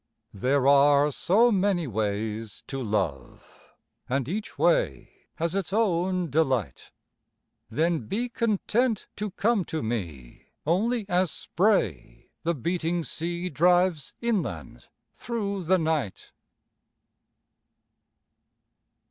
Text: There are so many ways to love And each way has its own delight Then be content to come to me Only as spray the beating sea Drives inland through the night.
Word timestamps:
There 0.33 0.67
are 0.67 1.11
so 1.11 1.51
many 1.51 1.85
ways 1.85 2.63
to 2.65 2.81
love 2.81 3.59
And 4.09 4.27
each 4.27 4.57
way 4.57 5.27
has 5.35 5.53
its 5.53 5.71
own 5.71 6.31
delight 6.31 6.89
Then 7.69 8.07
be 8.07 8.27
content 8.27 9.05
to 9.17 9.29
come 9.29 9.63
to 9.65 9.83
me 9.83 10.47
Only 10.65 11.05
as 11.07 11.29
spray 11.29 12.31
the 12.41 12.55
beating 12.55 13.03
sea 13.03 13.47
Drives 13.51 14.15
inland 14.21 14.87
through 15.13 15.65
the 15.65 15.77
night. 15.77 16.31